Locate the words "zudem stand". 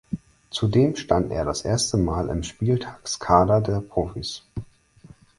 0.49-1.31